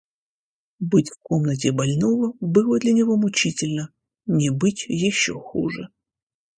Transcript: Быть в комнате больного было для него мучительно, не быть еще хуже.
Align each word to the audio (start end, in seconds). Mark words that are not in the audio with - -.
Быть 0.79 1.11
в 1.11 1.19
комнате 1.21 1.71
больного 1.71 2.33
было 2.39 2.79
для 2.79 2.91
него 2.91 3.17
мучительно, 3.17 3.93
не 4.25 4.49
быть 4.49 4.87
еще 4.87 5.39
хуже. 5.39 5.89